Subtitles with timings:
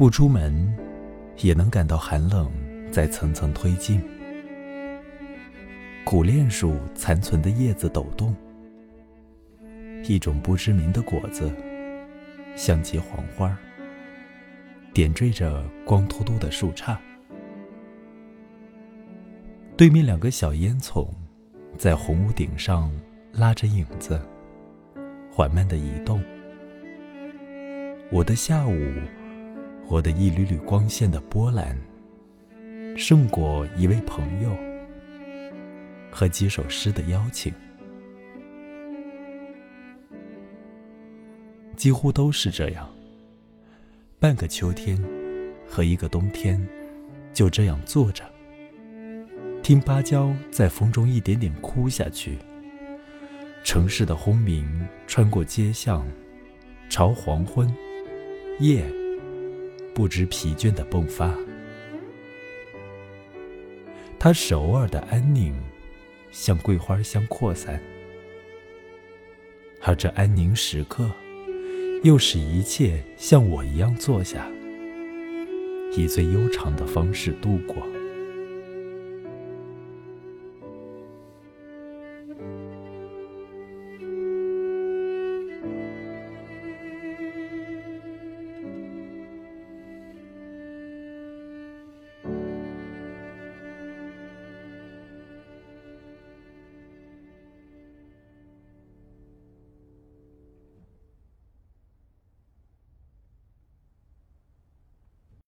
[0.00, 0.74] 不出门，
[1.42, 2.50] 也能感到寒冷
[2.90, 4.00] 在层层推进。
[6.04, 8.34] 苦楝树残存的叶子抖动，
[10.04, 11.52] 一种不知名的果子，
[12.56, 13.54] 像极黄花，
[14.94, 16.96] 点缀着光秃秃的树杈。
[19.76, 21.06] 对面两个小烟囱，
[21.76, 22.90] 在红屋顶上
[23.34, 24.18] 拉着影子，
[25.30, 26.22] 缓慢的移动。
[28.10, 28.74] 我的下午，
[29.90, 31.76] 活得一缕缕光线的波澜，
[32.96, 34.56] 胜过一位朋友
[36.12, 37.52] 和几首诗的邀请，
[41.74, 42.88] 几乎都是这样。
[44.20, 44.96] 半个秋天
[45.68, 46.64] 和一个冬天，
[47.32, 48.22] 就这样坐着。
[49.60, 52.38] 听芭蕉在风中一点点枯下去。
[53.64, 56.06] 城市的轰鸣穿过街巷，
[56.88, 57.68] 朝黄昏，
[58.60, 58.84] 夜
[60.00, 61.30] 不知疲倦的迸发。
[64.18, 65.54] 他首尔的安宁，
[66.30, 67.78] 像桂花香扩散，
[69.82, 71.10] 而这安宁时刻，
[72.02, 74.50] 又使一切像我一样坐下，
[75.94, 77.86] 以最悠长的方式度过。